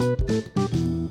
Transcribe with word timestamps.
Am 0.00 1.10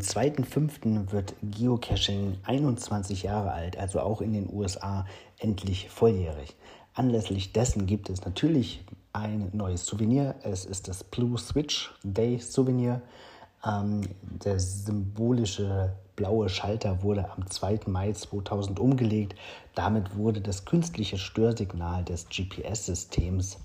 2.5. 0.00 1.10
wird 1.10 1.34
Geocaching 1.42 2.36
21 2.44 3.22
Jahre 3.22 3.52
alt, 3.52 3.78
also 3.78 4.00
auch 4.00 4.20
in 4.20 4.34
den 4.34 4.52
USA 4.52 5.06
endlich 5.38 5.88
volljährig. 5.88 6.54
Anlässlich 6.92 7.54
dessen 7.54 7.86
gibt 7.86 8.10
es 8.10 8.26
natürlich 8.26 8.84
ein 9.14 9.48
neues 9.54 9.86
Souvenir. 9.86 10.34
Es 10.42 10.66
ist 10.66 10.88
das 10.88 11.04
Blue 11.04 11.38
Switch 11.38 11.94
Day 12.02 12.38
Souvenir. 12.38 13.00
Ähm, 13.64 14.02
der 14.20 14.60
symbolische 14.60 15.94
blaue 16.16 16.50
Schalter 16.50 17.02
wurde 17.02 17.30
am 17.30 17.50
2. 17.50 17.80
Mai 17.86 18.12
2000 18.12 18.78
umgelegt. 18.78 19.36
Damit 19.74 20.16
wurde 20.16 20.42
das 20.42 20.66
künstliche 20.66 21.16
Störsignal 21.16 22.04
des 22.04 22.28
GPS-Systems 22.28 23.56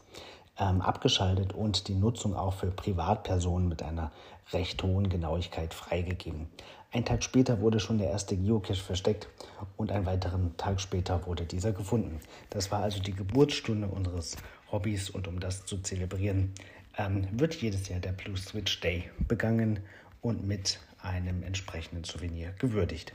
ähm, 0.62 0.82
abgeschaltet 0.82 1.54
und 1.54 1.88
die 1.88 1.96
Nutzung 1.96 2.36
auch 2.36 2.54
für 2.54 2.72
Privatpersonen 2.72 3.68
mit 3.68 3.82
einer 3.82 4.12
recht 4.54 4.82
hohen 4.84 5.10
Genauigkeit 5.10 5.74
freigegeben. 5.74 6.48
Ein 6.92 7.06
Tag 7.06 7.24
später 7.24 7.62
wurde 7.62 7.80
schon 7.80 7.98
der 7.98 8.10
erste 8.10 8.38
Geocache 8.38 8.84
versteckt 8.84 9.28
und 9.78 9.92
einen 9.92 10.06
weiteren 10.06 10.56
Tag 10.58 10.80
später 10.80 11.26
wurde 11.26 11.46
dieser 11.46 11.72
gefunden. 11.72 12.20
Das 12.50 12.70
war 12.70 12.84
also 12.84 13.02
die 13.02 13.16
Geburtsstunde 13.16 13.88
unseres 13.88 14.38
Hobbys 14.72 15.10
und 15.10 15.28
um 15.28 15.40
das 15.40 15.66
zu 15.66 15.80
zelebrieren, 15.80 16.54
ähm, 16.98 17.28
wird 17.32 17.56
jedes 17.56 17.90
Jahr 17.90 18.00
der 18.00 18.12
Blue 18.12 18.38
Switch 18.38 18.80
Day 18.82 19.10
begangen 19.28 19.80
und 20.22 20.46
mit 20.46 20.80
einem 21.02 21.44
entsprechenden 21.44 22.04
Souvenir 22.04 22.52
gewürdigt. 22.60 23.14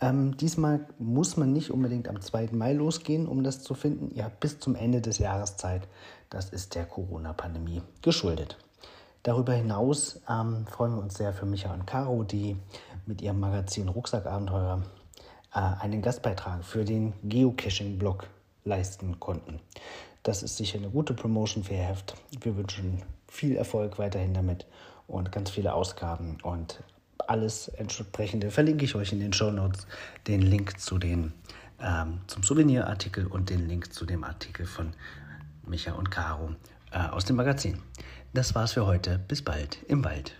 Ähm, 0.00 0.36
diesmal 0.36 0.86
muss 0.98 1.36
man 1.36 1.52
nicht 1.52 1.70
unbedingt 1.70 2.08
am 2.08 2.20
2. 2.20 2.50
Mai 2.52 2.72
losgehen, 2.72 3.28
um 3.28 3.42
das 3.42 3.62
zu 3.62 3.74
finden. 3.74 4.10
Ihr 4.14 4.24
habt 4.24 4.40
bis 4.40 4.58
zum 4.58 4.74
Ende 4.74 5.00
des 5.00 5.18
Jahres 5.18 5.56
Zeit. 5.56 5.86
Das 6.30 6.50
ist 6.50 6.74
der 6.74 6.86
Corona-Pandemie 6.86 7.82
geschuldet. 8.00 8.56
Darüber 9.22 9.52
hinaus 9.52 10.22
ähm, 10.28 10.66
freuen 10.66 10.94
wir 10.94 11.02
uns 11.02 11.14
sehr 11.14 11.34
für 11.34 11.44
Micha 11.44 11.74
und 11.74 11.86
Caro, 11.86 12.22
die 12.24 12.56
mit 13.04 13.20
ihrem 13.20 13.40
Magazin 13.40 13.88
Rucksackabenteuer 13.88 14.82
äh, 15.54 15.58
einen 15.58 16.00
Gastbeitrag 16.00 16.64
für 16.64 16.84
den 16.84 17.12
Geocaching-Blog 17.24 18.26
leisten 18.64 19.20
konnten. 19.20 19.60
Das 20.22 20.42
ist 20.42 20.56
sicher 20.56 20.78
eine 20.78 20.90
gute 20.90 21.12
Promotion 21.12 21.64
für 21.64 21.74
Ihr 21.74 21.82
Heft. 21.82 22.14
Wir 22.40 22.56
wünschen 22.56 23.02
viel 23.26 23.56
Erfolg 23.56 23.98
weiterhin 23.98 24.32
damit 24.32 24.66
und 25.06 25.32
ganz 25.32 25.50
viele 25.50 25.74
Ausgaben 25.74 26.38
und 26.42 26.82
alles 27.30 27.68
entsprechende 27.68 28.50
verlinke 28.50 28.84
ich 28.84 28.94
euch 28.94 29.12
in 29.12 29.20
den 29.20 29.32
Show 29.32 29.50
Notes. 29.50 29.86
Den 30.26 30.42
Link 30.42 30.80
zu 30.80 30.98
den, 30.98 31.32
ähm, 31.80 32.20
zum 32.26 32.42
Souvenirartikel 32.42 33.26
und 33.26 33.50
den 33.50 33.68
Link 33.68 33.94
zu 33.94 34.04
dem 34.04 34.24
Artikel 34.24 34.66
von 34.66 34.92
Micha 35.64 35.92
und 35.92 36.10
Caro 36.10 36.50
äh, 36.90 36.98
aus 36.98 37.24
dem 37.24 37.36
Magazin. 37.36 37.78
Das 38.34 38.54
war's 38.54 38.72
für 38.72 38.84
heute. 38.84 39.20
Bis 39.28 39.42
bald 39.42 39.78
im 39.84 40.04
Wald. 40.04 40.34